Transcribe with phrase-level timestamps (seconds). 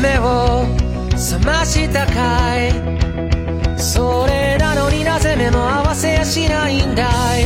[0.00, 0.64] 目を
[1.12, 2.72] 覚ましたかい？
[3.78, 7.04] それなのになぜ目も合わせやしないんだ
[7.38, 7.44] い？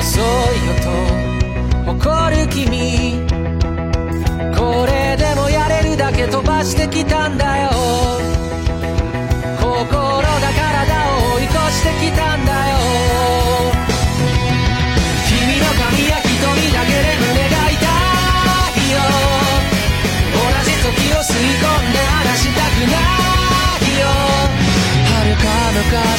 [0.00, 0.22] 遅い
[0.66, 0.74] よ
[1.86, 3.26] と怒る君。
[4.56, 7.79] これでもやれるだけ飛ばしてきたんだよ。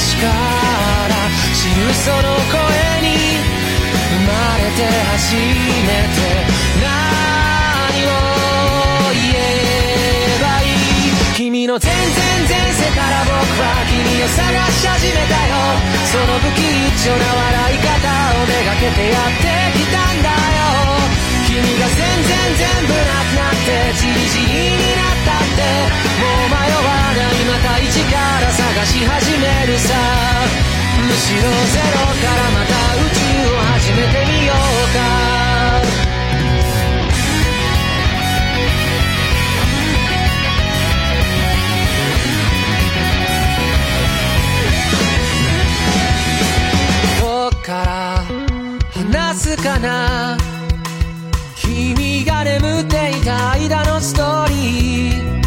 [0.02, 1.14] 昔から
[1.54, 2.18] 知るその
[2.50, 2.58] 声
[3.06, 3.14] に
[4.10, 4.82] 生まれて
[5.14, 6.26] 初めて
[6.82, 8.10] 何を
[9.14, 12.02] 言えばいい君の全然
[12.50, 14.42] 前世から僕は君を探
[14.74, 15.54] し始めたよ。
[16.10, 16.66] その不吉
[16.98, 17.94] 祥な笑い方
[18.42, 20.66] をめがけてやってきたんだよ。
[21.46, 26.02] 君が全然全部なくなってチリチリになったって。
[26.22, 29.31] もう迷わないまた一から探し始めるさむしろ
[31.24, 31.46] ゼロか
[32.36, 33.22] らまた宇宙
[33.54, 34.56] を始めてみよう
[34.94, 35.00] か。
[47.22, 48.26] どっから
[48.92, 50.38] 話すかな。
[51.56, 55.41] 君が眠っていた間のストーリー。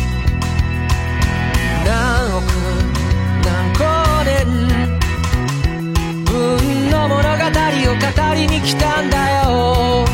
[8.34, 10.04] りに来たんだよ。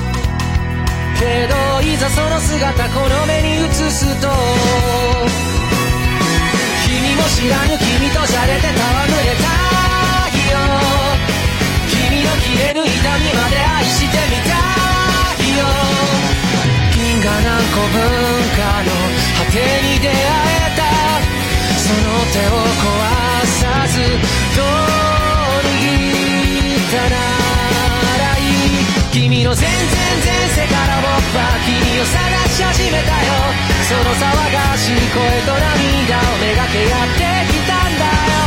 [1.18, 4.28] けどいざその姿この目に映すと
[6.84, 9.59] 君も知らぬ君とじゃれて戯れた。
[29.60, 32.16] 全然前世から僕は君を探
[32.48, 33.28] し始めたよ。
[33.84, 38.39] その騒がしい声と涙をめがけやってきたんだよ。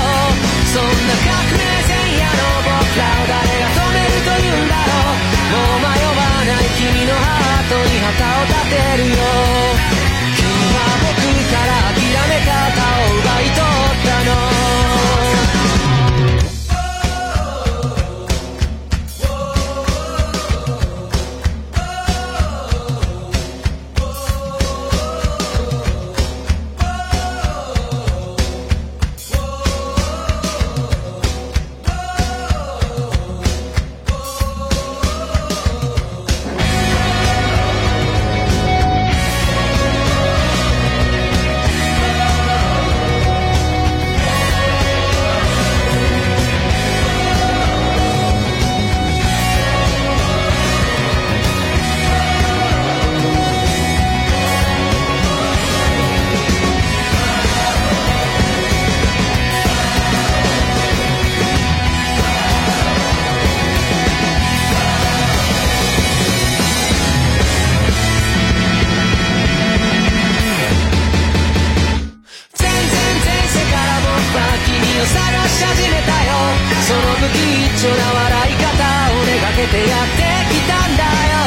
[80.53, 81.41] きたんだよ。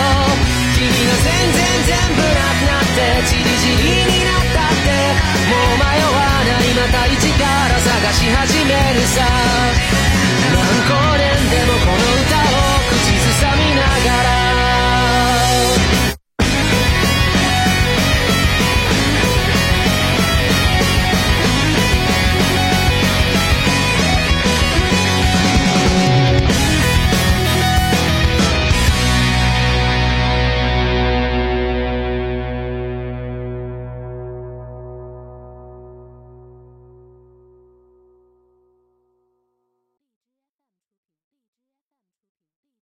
[0.74, 4.90] 君が全然全部なくなってチリチリになったって
[5.48, 6.74] もう迷わない。
[6.76, 7.95] また一からさ